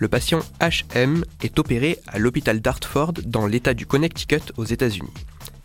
[0.00, 5.12] le patient HM est opéré à l'hôpital d'Hartford dans l'État du Connecticut aux États-Unis.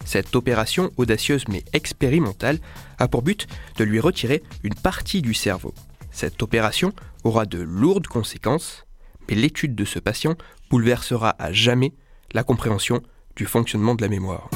[0.04, 2.60] Cette opération audacieuse mais expérimentale
[3.00, 5.74] a pour but de lui retirer une partie du cerveau.
[6.12, 6.94] Cette opération
[7.24, 8.86] aura de lourdes conséquences,
[9.30, 10.36] mais l'étude de ce patient
[10.70, 11.94] bouleversera à jamais
[12.34, 13.02] la compréhension
[13.38, 14.50] du fonctionnement de la mémoire.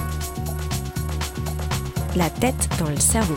[2.18, 3.36] La tête dans le cerveau.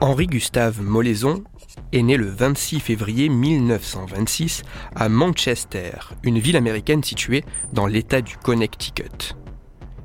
[0.00, 1.42] Henri-Gustave Molaison
[1.92, 4.62] est né le 26 février 1926
[4.94, 5.90] à Manchester,
[6.22, 9.34] une ville américaine située dans l'État du Connecticut.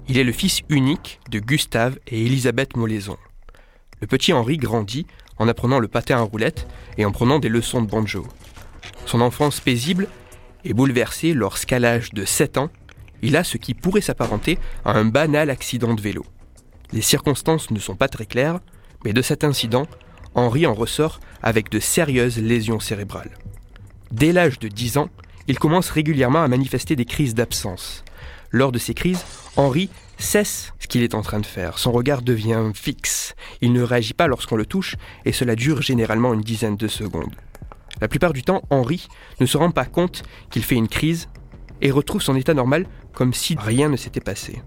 [0.07, 3.17] Il est le fils unique de Gustave et Elisabeth Molaison.
[4.01, 5.05] Le petit Henri grandit
[5.37, 8.25] en apprenant le patin à roulettes et en prenant des leçons de banjo.
[9.05, 10.07] Son enfance paisible
[10.65, 12.71] est bouleversée lorsqu'à l'âge de 7 ans,
[13.21, 16.25] il a ce qui pourrait s'apparenter à un banal accident de vélo.
[16.93, 18.59] Les circonstances ne sont pas très claires,
[19.03, 19.87] mais de cet incident,
[20.35, 23.31] Henri en ressort avec de sérieuses lésions cérébrales.
[24.11, 25.09] Dès l'âge de 10 ans,
[25.47, 28.03] il commence régulièrement à manifester des crises d'absence.
[28.51, 29.25] Lors de ces crises,
[29.57, 31.79] Henri cesse ce qu'il est en train de faire.
[31.79, 33.35] Son regard devient fixe.
[33.61, 37.35] Il ne réagit pas lorsqu'on le touche et cela dure généralement une dizaine de secondes.
[38.01, 39.07] La plupart du temps, Henri
[39.39, 41.29] ne se rend pas compte qu'il fait une crise
[41.81, 44.61] et retrouve son état normal comme si rien ne s'était passé.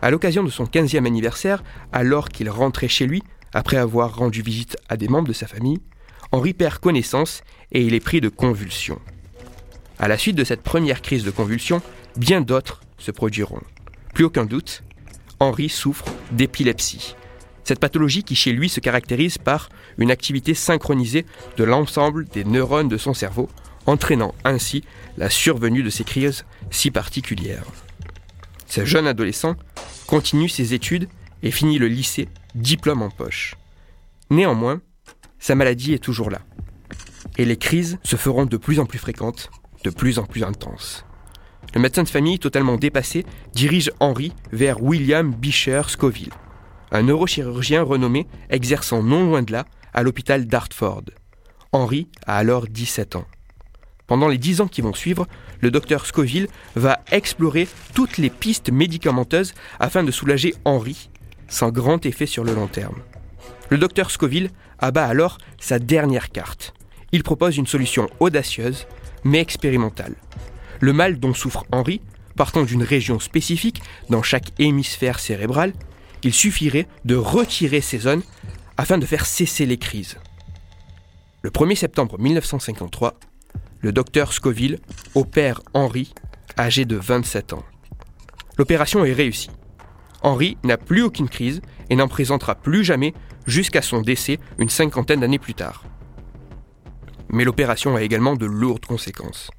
[0.00, 3.22] À l'occasion de son 15e anniversaire, alors qu'il rentrait chez lui,
[3.54, 5.80] après avoir rendu visite à des membres de sa famille,
[6.30, 9.00] Henri perd connaissance et il est pris de convulsions.
[9.98, 11.82] À la suite de cette première crise de convulsions,
[12.16, 13.60] bien d'autres se produiront.
[14.14, 14.82] Plus aucun doute,
[15.40, 17.14] Henri souffre d'épilepsie.
[17.64, 21.26] Cette pathologie qui chez lui se caractérise par une activité synchronisée
[21.56, 23.48] de l'ensemble des neurones de son cerveau,
[23.86, 24.82] entraînant ainsi
[25.16, 27.64] la survenue de ces crises si particulières.
[28.66, 29.56] Ce jeune adolescent
[30.06, 31.08] continue ses études
[31.42, 33.56] et finit le lycée diplôme en poche.
[34.30, 34.80] Néanmoins,
[35.38, 36.40] sa maladie est toujours là.
[37.38, 39.50] Et les crises se feront de plus en plus fréquentes,
[39.84, 41.04] de plus en plus intenses.
[41.74, 46.32] Le médecin de famille, totalement dépassé, dirige Henri vers William Beecher Scoville,
[46.90, 49.64] un neurochirurgien renommé exerçant non loin de là
[49.94, 51.04] à l'hôpital d'Hartford.
[51.72, 53.24] Henri a alors 17 ans.
[54.06, 55.26] Pendant les 10 ans qui vont suivre,
[55.60, 61.08] le docteur Scoville va explorer toutes les pistes médicamenteuses afin de soulager Henri
[61.52, 62.96] sans grand effet sur le long terme.
[63.68, 66.74] Le docteur Scoville abat alors sa dernière carte.
[67.12, 68.86] Il propose une solution audacieuse,
[69.22, 70.14] mais expérimentale.
[70.80, 72.00] Le mal dont souffre Henri,
[72.36, 75.74] partant d'une région spécifique dans chaque hémisphère cérébral,
[76.22, 78.22] il suffirait de retirer ces zones
[78.76, 80.16] afin de faire cesser les crises.
[81.42, 83.18] Le 1er septembre 1953,
[83.80, 84.78] le docteur Scoville
[85.14, 86.14] opère Henri,
[86.58, 87.64] âgé de 27 ans.
[88.56, 89.50] L'opération est réussie.
[90.22, 91.60] Henri n'a plus aucune crise
[91.90, 93.14] et n'en présentera plus jamais
[93.46, 95.84] jusqu'à son décès une cinquantaine d'années plus tard.
[97.30, 99.50] Mais l'opération a également de lourdes conséquences.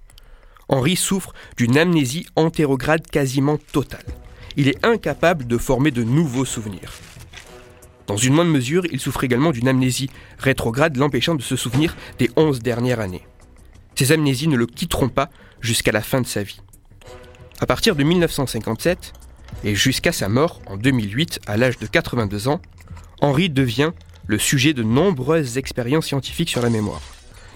[0.69, 4.05] Henri souffre d'une amnésie antérograde quasiment totale.
[4.55, 6.93] Il est incapable de former de nouveaux souvenirs.
[8.07, 12.29] Dans une moindre mesure, il souffre également d'une amnésie rétrograde l'empêchant de se souvenir des
[12.35, 13.25] onze dernières années.
[13.95, 15.29] Ces amnésies ne le quitteront pas
[15.61, 16.59] jusqu'à la fin de sa vie.
[17.59, 19.13] À partir de 1957,
[19.63, 22.61] et jusqu'à sa mort en 2008 à l'âge de 82 ans,
[23.21, 23.91] Henri devient
[24.27, 27.01] le sujet de nombreuses expériences scientifiques sur la mémoire.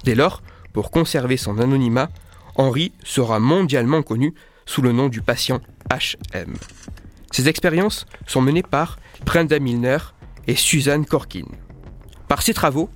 [0.04, 0.42] Dès lors,
[0.74, 2.10] pour conserver son anonymat,
[2.56, 4.34] Henri sera mondialement connu
[4.66, 6.56] sous le nom du patient HM.
[7.32, 9.98] Ces expériences sont menées par Brenda Milner
[10.48, 11.46] et Suzanne Corkin.
[12.28, 12.90] Par ces travaux,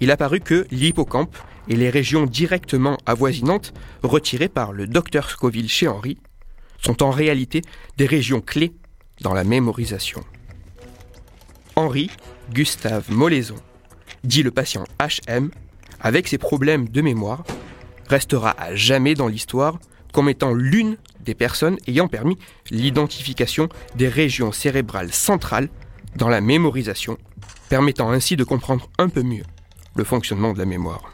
[0.00, 1.36] il a paru que l'hippocampe
[1.68, 6.18] et les régions directement avoisinantes retirées par le docteur Scoville chez Henri
[6.84, 7.62] sont en réalité
[7.96, 8.72] des régions clés
[9.20, 10.22] dans la mémorisation.
[11.76, 12.10] Henri
[12.52, 13.56] Gustave Molaison,
[14.22, 15.50] dit le patient HM,
[16.00, 17.44] avec ses problèmes de mémoire,
[18.08, 19.78] restera à jamais dans l'histoire
[20.12, 22.38] comme étant l'une des personnes ayant permis
[22.70, 25.68] l'identification des régions cérébrales centrales
[26.16, 27.18] dans la mémorisation,
[27.68, 29.42] permettant ainsi de comprendre un peu mieux
[29.96, 31.12] le fonctionnement de la mémoire.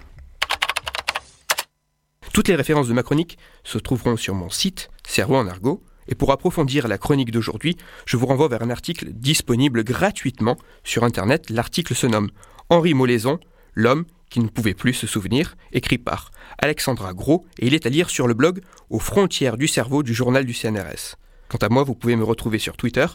[2.32, 5.82] Toutes les références de ma chronique se trouveront sur mon site Cerveau en argot.
[6.06, 7.76] Et pour approfondir la chronique d'aujourd'hui,
[8.06, 11.50] je vous renvoie vers un article disponible gratuitement sur Internet.
[11.50, 12.30] L'article se nomme
[12.68, 13.38] Henri Molaison,
[13.74, 17.88] L'homme qui ne pouvait plus se souvenir, écrit par Alexandra Gros, et il est à
[17.88, 21.16] lire sur le blog Aux frontières du cerveau du journal du CNRS.
[21.48, 23.06] Quant à moi, vous pouvez me retrouver sur Twitter,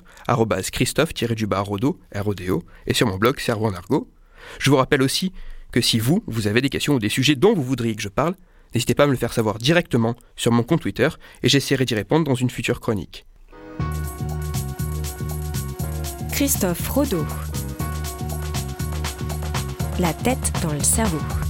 [0.71, 4.09] christophe-rodo, R-O-D-O, et sur mon blog Cerveau en argot.
[4.59, 5.31] Je vous rappelle aussi
[5.71, 8.09] que si vous, vous avez des questions ou des sujets dont vous voudriez que je
[8.09, 8.36] parle,
[8.75, 11.10] n'hésitez pas à me le faire savoir directement sur mon compte Twitter
[11.42, 13.25] et j'essaierai d'y répondre dans une future chronique.
[16.31, 17.25] Christophe Rodeau.
[20.00, 21.44] La tête dans le cerveau.